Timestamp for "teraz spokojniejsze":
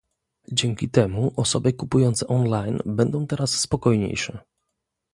3.27-4.39